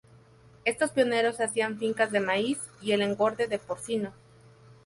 [0.65, 4.15] Estos pioneros hacían fincas de maíz y el engorde de porcinos.